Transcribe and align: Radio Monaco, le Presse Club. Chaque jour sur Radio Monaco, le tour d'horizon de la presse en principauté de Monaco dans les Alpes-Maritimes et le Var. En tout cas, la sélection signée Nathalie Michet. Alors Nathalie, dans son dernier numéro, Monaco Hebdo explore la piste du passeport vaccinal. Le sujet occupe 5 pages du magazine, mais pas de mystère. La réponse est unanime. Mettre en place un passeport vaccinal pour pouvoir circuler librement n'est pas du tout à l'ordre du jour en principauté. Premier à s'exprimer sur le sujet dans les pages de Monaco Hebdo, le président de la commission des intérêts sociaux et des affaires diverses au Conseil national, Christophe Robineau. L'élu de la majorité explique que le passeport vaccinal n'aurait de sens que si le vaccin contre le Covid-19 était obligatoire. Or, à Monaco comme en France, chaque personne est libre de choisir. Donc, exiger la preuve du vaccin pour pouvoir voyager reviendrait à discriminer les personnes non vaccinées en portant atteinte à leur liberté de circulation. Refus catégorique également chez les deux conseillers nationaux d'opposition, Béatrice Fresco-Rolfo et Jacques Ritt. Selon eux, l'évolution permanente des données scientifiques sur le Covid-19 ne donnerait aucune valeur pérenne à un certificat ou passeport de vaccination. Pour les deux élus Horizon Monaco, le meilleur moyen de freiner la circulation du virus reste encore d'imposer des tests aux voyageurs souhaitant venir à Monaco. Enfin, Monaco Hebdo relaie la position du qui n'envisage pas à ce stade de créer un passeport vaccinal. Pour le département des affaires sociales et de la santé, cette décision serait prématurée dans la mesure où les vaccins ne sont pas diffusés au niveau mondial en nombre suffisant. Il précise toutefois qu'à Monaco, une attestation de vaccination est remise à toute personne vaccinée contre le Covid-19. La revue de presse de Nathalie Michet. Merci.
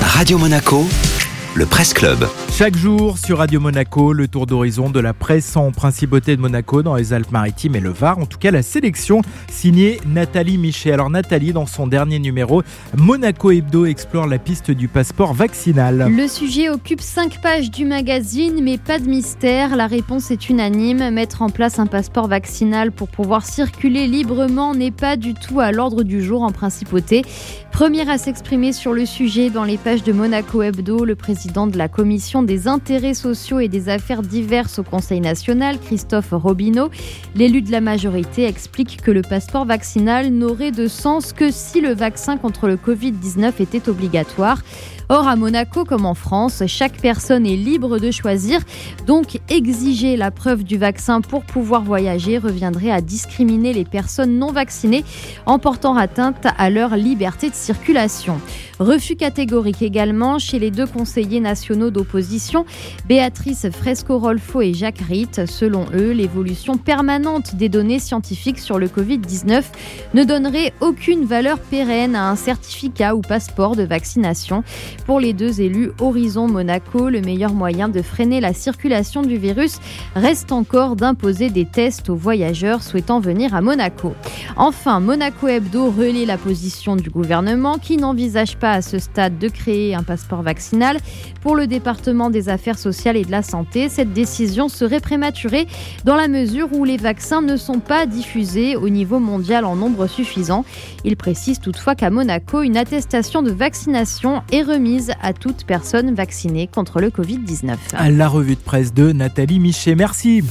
Radio 0.00 0.36
Monaco, 0.36 0.84
le 1.54 1.64
Presse 1.64 1.94
Club. 1.94 2.26
Chaque 2.50 2.76
jour 2.76 3.16
sur 3.16 3.38
Radio 3.38 3.60
Monaco, 3.60 4.12
le 4.12 4.26
tour 4.26 4.46
d'horizon 4.46 4.90
de 4.90 4.98
la 4.98 5.14
presse 5.14 5.56
en 5.56 5.70
principauté 5.70 6.34
de 6.34 6.40
Monaco 6.40 6.82
dans 6.82 6.96
les 6.96 7.12
Alpes-Maritimes 7.12 7.76
et 7.76 7.80
le 7.80 7.90
Var. 7.90 8.18
En 8.18 8.26
tout 8.26 8.38
cas, 8.38 8.50
la 8.50 8.62
sélection 8.62 9.22
signée 9.48 10.00
Nathalie 10.08 10.58
Michet. 10.58 10.90
Alors 10.90 11.08
Nathalie, 11.08 11.52
dans 11.52 11.66
son 11.66 11.86
dernier 11.86 12.18
numéro, 12.18 12.64
Monaco 12.96 13.52
Hebdo 13.52 13.86
explore 13.86 14.26
la 14.26 14.38
piste 14.38 14.72
du 14.72 14.88
passeport 14.88 15.34
vaccinal. 15.34 16.12
Le 16.12 16.26
sujet 16.26 16.68
occupe 16.68 17.00
5 17.00 17.40
pages 17.40 17.70
du 17.70 17.84
magazine, 17.84 18.60
mais 18.60 18.76
pas 18.76 18.98
de 18.98 19.08
mystère. 19.08 19.76
La 19.76 19.86
réponse 19.86 20.32
est 20.32 20.48
unanime. 20.48 21.10
Mettre 21.10 21.42
en 21.42 21.48
place 21.48 21.78
un 21.78 21.86
passeport 21.86 22.26
vaccinal 22.26 22.90
pour 22.90 23.06
pouvoir 23.06 23.46
circuler 23.46 24.08
librement 24.08 24.74
n'est 24.74 24.90
pas 24.90 25.16
du 25.16 25.34
tout 25.34 25.60
à 25.60 25.70
l'ordre 25.70 26.02
du 26.02 26.24
jour 26.24 26.42
en 26.42 26.50
principauté. 26.50 27.22
Premier 27.78 28.10
à 28.10 28.18
s'exprimer 28.18 28.72
sur 28.72 28.92
le 28.92 29.06
sujet 29.06 29.50
dans 29.50 29.62
les 29.62 29.78
pages 29.78 30.02
de 30.02 30.12
Monaco 30.12 30.62
Hebdo, 30.62 31.04
le 31.04 31.14
président 31.14 31.68
de 31.68 31.78
la 31.78 31.86
commission 31.86 32.42
des 32.42 32.66
intérêts 32.66 33.14
sociaux 33.14 33.60
et 33.60 33.68
des 33.68 33.88
affaires 33.88 34.22
diverses 34.22 34.80
au 34.80 34.82
Conseil 34.82 35.20
national, 35.20 35.78
Christophe 35.78 36.32
Robineau. 36.32 36.90
L'élu 37.36 37.62
de 37.62 37.70
la 37.70 37.80
majorité 37.80 38.46
explique 38.46 39.00
que 39.00 39.12
le 39.12 39.22
passeport 39.22 39.64
vaccinal 39.64 40.30
n'aurait 40.30 40.72
de 40.72 40.88
sens 40.88 41.32
que 41.32 41.52
si 41.52 41.80
le 41.80 41.94
vaccin 41.94 42.36
contre 42.36 42.66
le 42.66 42.74
Covid-19 42.74 43.62
était 43.62 43.88
obligatoire. 43.88 44.60
Or, 45.10 45.26
à 45.26 45.36
Monaco 45.36 45.86
comme 45.86 46.04
en 46.04 46.14
France, 46.14 46.64
chaque 46.66 47.00
personne 47.00 47.46
est 47.46 47.56
libre 47.56 47.98
de 47.98 48.10
choisir. 48.10 48.60
Donc, 49.06 49.40
exiger 49.48 50.16
la 50.16 50.30
preuve 50.30 50.64
du 50.64 50.76
vaccin 50.76 51.22
pour 51.22 51.44
pouvoir 51.44 51.82
voyager 51.82 52.36
reviendrait 52.36 52.90
à 52.90 53.00
discriminer 53.00 53.72
les 53.72 53.86
personnes 53.86 54.36
non 54.38 54.52
vaccinées 54.52 55.04
en 55.46 55.58
portant 55.58 55.96
atteinte 55.96 56.46
à 56.58 56.68
leur 56.68 56.96
liberté 56.96 57.48
de 57.48 57.54
circulation. 57.54 57.67
Refus 58.78 59.16
catégorique 59.16 59.82
également 59.82 60.38
chez 60.38 60.58
les 60.58 60.70
deux 60.70 60.86
conseillers 60.86 61.40
nationaux 61.40 61.90
d'opposition, 61.90 62.64
Béatrice 63.06 63.66
Fresco-Rolfo 63.70 64.60
et 64.60 64.72
Jacques 64.72 65.02
Ritt. 65.08 65.46
Selon 65.46 65.86
eux, 65.94 66.12
l'évolution 66.12 66.76
permanente 66.76 67.56
des 67.56 67.68
données 67.68 67.98
scientifiques 67.98 68.60
sur 68.60 68.78
le 68.78 68.86
Covid-19 68.86 69.64
ne 70.14 70.24
donnerait 70.24 70.72
aucune 70.80 71.24
valeur 71.24 71.58
pérenne 71.58 72.14
à 72.14 72.30
un 72.30 72.36
certificat 72.36 73.16
ou 73.16 73.20
passeport 73.20 73.74
de 73.74 73.82
vaccination. 73.82 74.62
Pour 75.06 75.18
les 75.18 75.32
deux 75.32 75.60
élus 75.60 75.90
Horizon 76.00 76.46
Monaco, 76.46 77.08
le 77.08 77.20
meilleur 77.20 77.52
moyen 77.52 77.88
de 77.88 78.00
freiner 78.00 78.40
la 78.40 78.52
circulation 78.52 79.22
du 79.22 79.38
virus 79.38 79.80
reste 80.14 80.52
encore 80.52 80.94
d'imposer 80.94 81.50
des 81.50 81.64
tests 81.64 82.10
aux 82.10 82.16
voyageurs 82.16 82.82
souhaitant 82.82 83.18
venir 83.18 83.54
à 83.54 83.60
Monaco. 83.60 84.14
Enfin, 84.56 85.00
Monaco 85.00 85.48
Hebdo 85.48 85.90
relaie 85.90 86.26
la 86.26 86.38
position 86.38 86.94
du 86.94 87.10
qui 87.80 87.96
n'envisage 87.96 88.56
pas 88.56 88.72
à 88.72 88.82
ce 88.82 88.98
stade 88.98 89.38
de 89.38 89.48
créer 89.48 89.94
un 89.94 90.02
passeport 90.02 90.42
vaccinal. 90.42 90.98
Pour 91.42 91.56
le 91.56 91.66
département 91.66 92.30
des 92.30 92.48
affaires 92.48 92.78
sociales 92.78 93.16
et 93.16 93.24
de 93.24 93.30
la 93.30 93.42
santé, 93.42 93.88
cette 93.88 94.12
décision 94.12 94.68
serait 94.68 95.00
prématurée 95.00 95.66
dans 96.04 96.14
la 96.14 96.28
mesure 96.28 96.68
où 96.72 96.84
les 96.84 96.96
vaccins 96.96 97.42
ne 97.42 97.56
sont 97.56 97.80
pas 97.80 98.06
diffusés 98.06 98.76
au 98.76 98.88
niveau 98.88 99.18
mondial 99.18 99.64
en 99.64 99.76
nombre 99.76 100.06
suffisant. 100.06 100.64
Il 101.04 101.16
précise 101.16 101.58
toutefois 101.60 101.94
qu'à 101.94 102.10
Monaco, 102.10 102.62
une 102.62 102.76
attestation 102.76 103.42
de 103.42 103.50
vaccination 103.50 104.42
est 104.52 104.62
remise 104.62 105.12
à 105.20 105.32
toute 105.32 105.64
personne 105.64 106.14
vaccinée 106.14 106.68
contre 106.72 107.00
le 107.00 107.08
Covid-19. 107.08 107.76
La 108.10 108.28
revue 108.28 108.54
de 108.54 108.60
presse 108.60 108.94
de 108.94 109.12
Nathalie 109.12 109.60
Michet. 109.60 109.94
Merci. 109.94 110.44